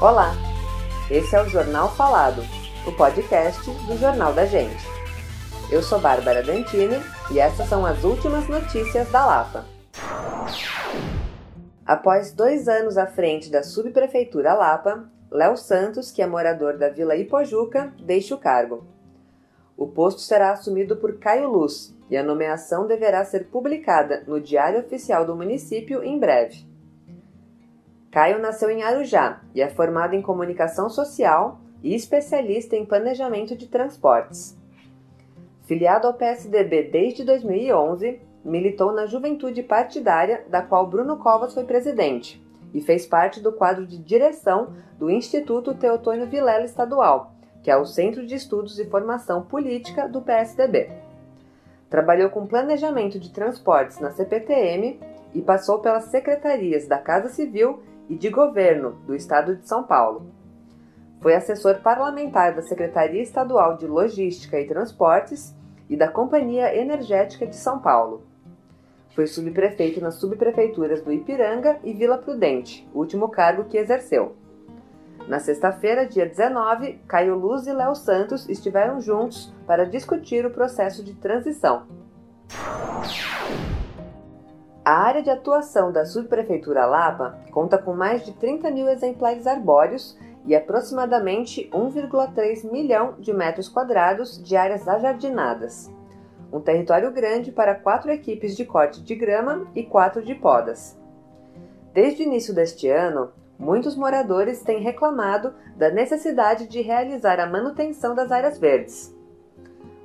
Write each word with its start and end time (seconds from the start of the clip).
Olá, 0.00 0.32
esse 1.10 1.36
é 1.36 1.42
o 1.42 1.48
Jornal 1.50 1.94
Falado, 1.94 2.40
o 2.86 2.92
podcast 2.92 3.70
do 3.86 3.98
Jornal 3.98 4.32
da 4.32 4.46
Gente. 4.46 4.82
Eu 5.70 5.82
sou 5.82 6.00
Bárbara 6.00 6.42
Dantini 6.42 6.96
e 7.30 7.38
essas 7.38 7.68
são 7.68 7.84
as 7.84 8.02
últimas 8.02 8.48
notícias 8.48 9.10
da 9.10 9.26
Lapa. 9.26 9.66
Após 11.84 12.32
dois 12.32 12.66
anos 12.66 12.96
à 12.96 13.06
frente 13.06 13.50
da 13.50 13.62
subprefeitura 13.62 14.54
Lapa, 14.54 15.06
Léo 15.30 15.58
Santos, 15.58 16.10
que 16.10 16.22
é 16.22 16.26
morador 16.26 16.78
da 16.78 16.88
Vila 16.88 17.14
Ipojuca, 17.14 17.92
deixa 18.00 18.34
o 18.34 18.38
cargo. 18.38 18.86
O 19.76 19.86
posto 19.86 20.22
será 20.22 20.52
assumido 20.52 20.96
por 20.96 21.18
Caio 21.18 21.50
Luz 21.50 21.94
e 22.08 22.16
a 22.16 22.22
nomeação 22.22 22.86
deverá 22.86 23.22
ser 23.26 23.48
publicada 23.48 24.24
no 24.26 24.40
Diário 24.40 24.80
Oficial 24.80 25.26
do 25.26 25.36
município 25.36 26.02
em 26.02 26.18
breve. 26.18 26.69
Caio 28.10 28.40
nasceu 28.40 28.68
em 28.70 28.82
Arujá 28.82 29.40
e 29.54 29.62
é 29.62 29.68
formado 29.68 30.14
em 30.14 30.22
comunicação 30.22 30.90
social 30.90 31.60
e 31.82 31.94
especialista 31.94 32.74
em 32.74 32.84
planejamento 32.84 33.56
de 33.56 33.68
transportes. 33.68 34.58
Filiado 35.62 36.08
ao 36.08 36.14
PSDB 36.14 36.90
desde 36.90 37.24
2011, 37.24 38.20
militou 38.44 38.92
na 38.92 39.06
juventude 39.06 39.62
partidária, 39.62 40.44
da 40.48 40.60
qual 40.60 40.88
Bruno 40.88 41.18
Covas 41.18 41.54
foi 41.54 41.62
presidente, 41.64 42.42
e 42.74 42.80
fez 42.80 43.06
parte 43.06 43.40
do 43.40 43.52
quadro 43.52 43.86
de 43.86 43.96
direção 43.98 44.74
do 44.98 45.08
Instituto 45.08 45.74
Teotônio 45.74 46.26
Vilela 46.26 46.64
Estadual, 46.64 47.32
que 47.62 47.70
é 47.70 47.76
o 47.76 47.84
Centro 47.84 48.26
de 48.26 48.34
Estudos 48.34 48.80
e 48.80 48.86
Formação 48.86 49.42
Política 49.42 50.08
do 50.08 50.20
PSDB. 50.20 50.90
Trabalhou 51.88 52.30
com 52.30 52.46
planejamento 52.46 53.20
de 53.20 53.30
transportes 53.30 54.00
na 54.00 54.10
CPTM 54.10 54.98
e 55.32 55.40
passou 55.40 55.78
pelas 55.78 56.04
secretarias 56.04 56.86
da 56.86 56.98
Casa 56.98 57.28
Civil 57.28 57.80
e 58.10 58.16
de 58.16 58.28
Governo 58.28 58.98
do 59.06 59.14
Estado 59.14 59.54
de 59.54 59.68
São 59.68 59.84
Paulo. 59.84 60.26
Foi 61.20 61.34
assessor 61.34 61.80
parlamentar 61.80 62.54
da 62.54 62.60
Secretaria 62.60 63.22
Estadual 63.22 63.76
de 63.76 63.86
Logística 63.86 64.58
e 64.58 64.66
Transportes 64.66 65.54
e 65.88 65.96
da 65.96 66.08
Companhia 66.08 66.74
Energética 66.76 67.46
de 67.46 67.54
São 67.54 67.78
Paulo. 67.78 68.22
Foi 69.14 69.28
subprefeito 69.28 70.00
nas 70.00 70.16
subprefeituras 70.16 71.02
do 71.02 71.12
Ipiranga 71.12 71.78
e 71.84 71.92
Vila 71.92 72.18
Prudente, 72.18 72.88
último 72.92 73.28
cargo 73.28 73.64
que 73.64 73.78
exerceu. 73.78 74.34
Na 75.28 75.38
sexta-feira, 75.38 76.06
dia 76.06 76.26
19, 76.26 76.98
Caio 77.06 77.36
Luz 77.36 77.66
e 77.66 77.72
Léo 77.72 77.94
Santos 77.94 78.48
estiveram 78.48 79.00
juntos 79.00 79.54
para 79.66 79.86
discutir 79.86 80.44
o 80.44 80.50
processo 80.50 81.04
de 81.04 81.14
transição. 81.14 81.99
A 84.90 85.04
área 85.04 85.22
de 85.22 85.30
atuação 85.30 85.92
da 85.92 86.04
Subprefeitura 86.04 86.84
Lapa 86.84 87.38
conta 87.52 87.78
com 87.78 87.94
mais 87.94 88.24
de 88.24 88.32
30 88.32 88.72
mil 88.72 88.88
exemplares 88.88 89.46
arbóreos 89.46 90.18
e 90.44 90.52
aproximadamente 90.52 91.70
1,3 91.72 92.68
milhão 92.68 93.14
de 93.20 93.32
metros 93.32 93.68
quadrados 93.68 94.42
de 94.42 94.56
áreas 94.56 94.88
ajardinadas. 94.88 95.88
Um 96.52 96.58
território 96.58 97.12
grande 97.12 97.52
para 97.52 97.76
quatro 97.76 98.10
equipes 98.10 98.56
de 98.56 98.64
corte 98.64 99.00
de 99.00 99.14
grama 99.14 99.64
e 99.76 99.84
quatro 99.84 100.24
de 100.24 100.34
podas. 100.34 100.98
Desde 101.94 102.24
o 102.24 102.26
início 102.26 102.52
deste 102.52 102.88
ano, 102.88 103.30
muitos 103.56 103.94
moradores 103.94 104.60
têm 104.60 104.82
reclamado 104.82 105.54
da 105.76 105.88
necessidade 105.88 106.66
de 106.66 106.80
realizar 106.80 107.38
a 107.38 107.46
manutenção 107.46 108.12
das 108.12 108.32
áreas 108.32 108.58
verdes. 108.58 109.16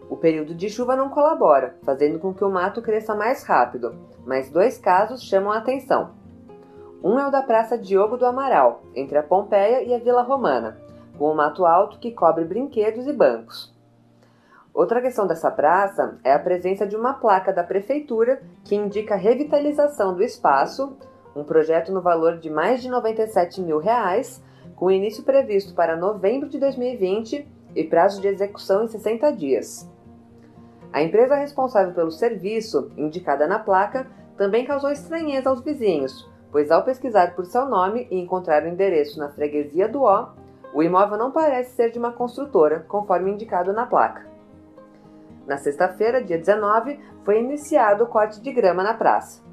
O 0.09 0.15
período 0.15 0.53
de 0.53 0.69
chuva 0.69 0.95
não 0.95 1.09
colabora, 1.09 1.77
fazendo 1.83 2.19
com 2.19 2.33
que 2.33 2.43
o 2.43 2.49
mato 2.49 2.81
cresça 2.81 3.15
mais 3.15 3.43
rápido, 3.43 3.95
mas 4.25 4.49
dois 4.49 4.77
casos 4.77 5.23
chamam 5.23 5.51
a 5.51 5.57
atenção. 5.57 6.11
Um 7.03 7.19
é 7.19 7.27
o 7.27 7.31
da 7.31 7.41
Praça 7.41 7.77
Diogo 7.77 8.17
do 8.17 8.25
Amaral, 8.25 8.83
entre 8.95 9.17
a 9.17 9.23
Pompeia 9.23 9.83
e 9.83 9.93
a 9.93 9.99
Vila 9.99 10.21
Romana, 10.21 10.77
com 11.17 11.31
um 11.31 11.35
mato 11.35 11.65
alto 11.65 11.99
que 11.99 12.11
cobre 12.11 12.45
brinquedos 12.45 13.07
e 13.07 13.13
bancos. 13.13 13.73
Outra 14.73 15.01
questão 15.01 15.25
dessa 15.25 15.49
praça 15.49 16.19
é 16.23 16.33
a 16.33 16.39
presença 16.39 16.85
de 16.85 16.95
uma 16.95 17.13
placa 17.13 17.53
da 17.53 17.63
prefeitura 17.63 18.41
que 18.63 18.75
indica 18.75 19.13
a 19.13 19.17
revitalização 19.17 20.13
do 20.13 20.21
espaço, 20.21 20.97
um 21.35 21.43
projeto 21.43 21.91
no 21.91 22.01
valor 22.01 22.37
de 22.37 22.49
mais 22.49 22.81
de 22.81 22.89
97 22.89 23.61
mil 23.61 23.79
reais, 23.79 24.43
com 24.75 24.91
início 24.91 25.23
previsto 25.23 25.73
para 25.73 25.95
novembro 25.95 26.49
de 26.49 26.59
2020 26.59 27.47
e 27.75 27.83
prazo 27.83 28.21
de 28.21 28.27
execução 28.27 28.83
em 28.83 28.87
60 28.87 29.31
dias. 29.31 29.94
A 30.95 31.01
empresa 31.01 31.35
responsável 31.35 31.93
pelo 31.93 32.09
serviço, 32.09 32.89
indicada 32.95 33.45
na 33.45 33.59
placa, 33.59 34.07
também 34.37 34.65
causou 34.65 34.89
estranheza 34.89 35.49
aos 35.49 35.59
vizinhos, 35.59 36.25
pois 36.53 36.71
ao 36.71 36.85
pesquisar 36.85 37.35
por 37.35 37.45
seu 37.45 37.65
nome 37.65 38.07
e 38.09 38.17
encontrar 38.17 38.63
o 38.63 38.67
endereço 38.69 39.19
na 39.19 39.27
freguesia 39.27 39.89
do 39.89 40.03
O, 40.03 40.27
o 40.73 40.81
imóvel 40.81 41.17
não 41.17 41.31
parece 41.31 41.75
ser 41.75 41.91
de 41.91 41.99
uma 41.99 42.13
construtora, 42.13 42.85
conforme 42.87 43.29
indicado 43.29 43.73
na 43.73 43.85
placa. 43.85 44.25
Na 45.45 45.57
sexta-feira, 45.57 46.23
dia 46.23 46.37
19, 46.37 46.97
foi 47.25 47.41
iniciado 47.41 48.05
o 48.05 48.07
corte 48.07 48.39
de 48.39 48.53
grama 48.53 48.81
na 48.81 48.93
praça. 48.93 49.43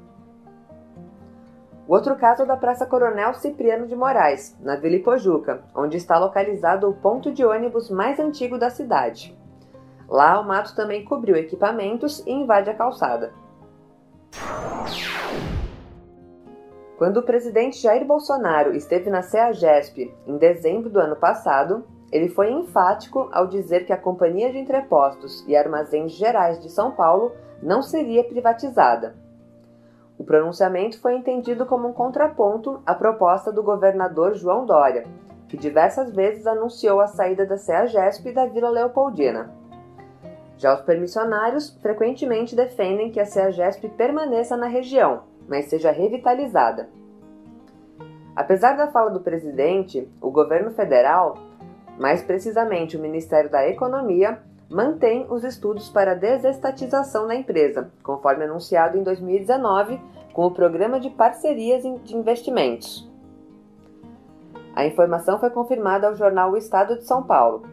O 1.85 1.93
outro 1.93 2.15
caso 2.15 2.43
é 2.43 2.45
da 2.45 2.55
Praça 2.55 2.85
Coronel 2.85 3.33
Cipriano 3.33 3.85
de 3.85 3.97
Moraes, 3.97 4.57
na 4.61 4.77
Vila 4.77 4.95
Ipojuca, 4.95 5.61
onde 5.75 5.97
está 5.97 6.17
localizado 6.17 6.89
o 6.89 6.93
ponto 6.93 7.33
de 7.33 7.43
ônibus 7.43 7.89
mais 7.89 8.17
antigo 8.17 8.57
da 8.57 8.69
cidade. 8.69 9.37
Lá, 10.07 10.39
o 10.39 10.43
mato 10.43 10.75
também 10.75 11.03
cobriu 11.05 11.35
equipamentos 11.35 12.25
e 12.25 12.31
invade 12.31 12.69
a 12.69 12.73
calçada. 12.73 13.33
Quando 16.97 17.17
o 17.17 17.23
presidente 17.23 17.81
Jair 17.81 18.05
Bolsonaro 18.05 18.75
esteve 18.75 19.09
na 19.09 19.21
CEAGESP 19.21 20.13
em 20.25 20.37
dezembro 20.37 20.89
do 20.89 20.99
ano 20.99 21.15
passado, 21.15 21.83
ele 22.11 22.29
foi 22.29 22.51
enfático 22.51 23.27
ao 23.31 23.47
dizer 23.47 23.85
que 23.85 23.91
a 23.91 23.97
Companhia 23.97 24.51
de 24.51 24.59
Entrepostos 24.59 25.43
e 25.47 25.55
Armazéns 25.55 26.11
Gerais 26.11 26.61
de 26.61 26.69
São 26.69 26.91
Paulo 26.91 27.31
não 27.61 27.81
seria 27.81 28.23
privatizada. 28.23 29.15
O 30.17 30.23
pronunciamento 30.23 31.01
foi 31.01 31.15
entendido 31.15 31.65
como 31.65 31.87
um 31.87 31.93
contraponto 31.93 32.81
à 32.85 32.93
proposta 32.93 33.51
do 33.51 33.63
governador 33.63 34.35
João 34.35 34.65
Dória, 34.65 35.05
que 35.49 35.57
diversas 35.57 36.13
vezes 36.13 36.45
anunciou 36.45 37.01
a 37.01 37.07
saída 37.07 37.45
da 37.45 37.57
CEAGESP 37.57 38.31
da 38.31 38.45
Vila 38.45 38.69
Leopoldina. 38.69 39.51
Já 40.57 40.73
os 40.73 40.81
permissionários 40.81 41.77
frequentemente 41.81 42.55
defendem 42.55 43.11
que 43.11 43.19
a 43.19 43.25
CEAGESP 43.25 43.89
permaneça 43.89 44.55
na 44.55 44.67
região, 44.67 45.23
mas 45.47 45.65
seja 45.65 45.91
revitalizada. 45.91 46.89
Apesar 48.35 48.75
da 48.75 48.87
fala 48.87 49.11
do 49.11 49.19
presidente, 49.19 50.09
o 50.21 50.31
governo 50.31 50.71
federal, 50.71 51.37
mais 51.99 52.23
precisamente 52.23 52.97
o 52.97 52.99
Ministério 52.99 53.49
da 53.49 53.67
Economia, 53.67 54.39
mantém 54.69 55.27
os 55.29 55.43
estudos 55.43 55.89
para 55.89 56.13
a 56.13 56.15
desestatização 56.15 57.27
da 57.27 57.35
empresa, 57.35 57.91
conforme 58.01 58.45
anunciado 58.45 58.97
em 58.97 59.03
2019 59.03 60.01
com 60.33 60.47
o 60.47 60.51
Programa 60.51 60.99
de 60.99 61.11
Parcerias 61.11 61.83
de 61.83 62.15
Investimentos. 62.15 63.07
A 64.75 64.85
informação 64.85 65.39
foi 65.39 65.51
confirmada 65.51 66.07
ao 66.07 66.15
jornal 66.15 66.51
O 66.51 66.57
Estado 66.57 66.97
de 66.97 67.05
São 67.05 67.21
Paulo, 67.21 67.67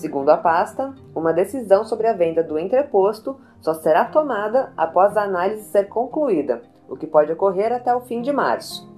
Segundo 0.00 0.30
a 0.30 0.36
pasta, 0.38 0.94
uma 1.14 1.30
decisão 1.30 1.84
sobre 1.84 2.06
a 2.06 2.14
venda 2.14 2.42
do 2.42 2.58
entreposto 2.58 3.38
só 3.60 3.74
será 3.74 4.06
tomada 4.06 4.72
após 4.74 5.14
a 5.14 5.24
análise 5.24 5.64
ser 5.64 5.90
concluída, 5.90 6.62
o 6.88 6.96
que 6.96 7.06
pode 7.06 7.30
ocorrer 7.30 7.70
até 7.70 7.94
o 7.94 8.00
fim 8.00 8.22
de 8.22 8.32
março. 8.32 8.90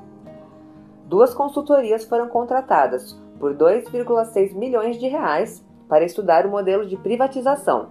Duas 1.07 1.35
consultorias 1.35 2.05
foram 2.05 2.29
contratadas 2.29 3.21
por 3.41 3.53
2,6 3.53 4.55
milhões 4.55 4.97
de 4.97 5.09
reais 5.09 5.67
para 5.89 6.05
estudar 6.05 6.47
o 6.47 6.51
modelo 6.51 6.87
de 6.87 6.97
privatização. 6.97 7.89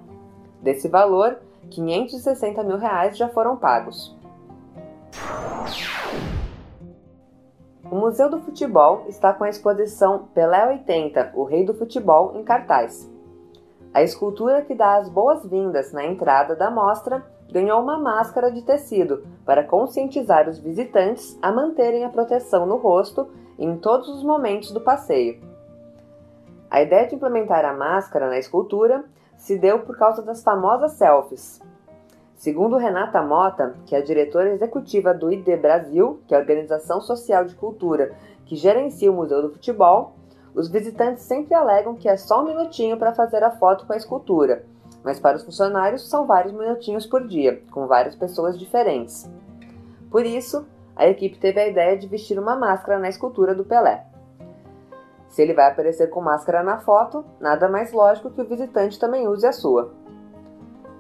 Desse 0.62 0.88
valor, 0.88 1.38
560 1.70 2.64
mil 2.64 2.78
reais 2.78 3.18
já 3.18 3.28
foram 3.28 3.58
pagos. 3.58 4.18
O 7.92 7.96
Museu 7.98 8.30
do 8.30 8.40
Futebol 8.40 9.04
está 9.10 9.34
com 9.34 9.44
a 9.44 9.50
exposição 9.50 10.30
Pelé 10.34 10.66
80, 10.66 11.34
o 11.36 11.44
Rei 11.44 11.66
do 11.66 11.74
Futebol, 11.74 12.38
em 12.38 12.42
cartaz. 12.42 13.12
A 13.94 14.02
escultura 14.02 14.62
que 14.62 14.74
dá 14.74 14.96
as 14.96 15.10
boas-vindas 15.10 15.92
na 15.92 16.06
entrada 16.06 16.56
da 16.56 16.72
mostra 16.72 17.22
ganhou 17.52 17.82
uma 17.82 18.00
máscara 18.00 18.50
de 18.50 18.62
tecido 18.62 19.28
para 19.46 19.66
conscientizar 19.66 20.48
os 20.48 20.58
visitantes 20.58 21.38
a 21.42 21.52
manterem 21.52 22.06
a 22.06 22.10
proteção 22.10 22.66
no 22.66 22.78
rosto 22.78 23.28
em 23.60 23.76
todos 23.78 24.08
os 24.08 24.24
momentos 24.24 24.72
do 24.72 24.80
passeio. 24.80 25.42
A 26.70 26.82
ideia 26.82 27.10
de 27.10 27.16
implementar 27.16 27.66
a 27.66 27.74
máscara 27.74 28.30
na 28.30 28.40
escultura 28.40 29.04
se 29.36 29.58
deu 29.58 29.80
por 29.80 29.98
causa 29.98 30.22
das 30.22 30.42
famosas 30.42 30.94
selfies, 30.94 31.60
Segundo 32.42 32.78
Renata 32.78 33.22
Mota, 33.22 33.76
que 33.86 33.96
é 33.96 34.02
diretora 34.02 34.50
executiva 34.50 35.14
do 35.14 35.32
ID 35.32 35.62
Brasil, 35.62 36.24
que 36.26 36.34
é 36.34 36.38
a 36.38 36.40
organização 36.40 37.00
social 37.00 37.46
de 37.46 37.54
cultura 37.54 38.16
que 38.48 38.56
gerencia 38.56 39.12
o 39.12 39.14
Museu 39.14 39.44
do 39.44 39.52
Futebol, 39.52 40.16
os 40.56 40.68
visitantes 40.68 41.22
sempre 41.22 41.54
alegam 41.54 41.94
que 41.94 42.10
é 42.10 42.18
só 42.18 42.42
um 42.42 42.46
minutinho 42.46 42.98
para 42.98 43.14
fazer 43.14 43.44
a 43.44 43.52
foto 43.52 43.86
com 43.86 43.94
a 43.94 43.96
escultura, 43.96 44.66
mas 45.04 45.20
para 45.20 45.38
os 45.38 45.44
funcionários 45.44 46.10
são 46.10 46.26
vários 46.26 46.52
minutinhos 46.52 47.06
por 47.06 47.28
dia, 47.28 47.62
com 47.70 47.86
várias 47.86 48.16
pessoas 48.16 48.58
diferentes. 48.58 49.30
Por 50.10 50.26
isso, 50.26 50.66
a 50.96 51.08
equipe 51.08 51.38
teve 51.38 51.62
a 51.62 51.68
ideia 51.68 51.96
de 51.96 52.08
vestir 52.08 52.40
uma 52.40 52.56
máscara 52.56 52.98
na 52.98 53.10
escultura 53.10 53.54
do 53.54 53.64
Pelé. 53.64 54.04
Se 55.30 55.44
ele 55.44 55.54
vai 55.54 55.70
aparecer 55.70 56.10
com 56.10 56.20
máscara 56.22 56.64
na 56.64 56.80
foto, 56.80 57.24
nada 57.40 57.70
mais 57.70 57.94
lógico 57.94 58.32
que 58.32 58.42
o 58.42 58.48
visitante 58.48 58.98
também 58.98 59.28
use 59.28 59.46
a 59.46 59.54
sua. 59.54 59.94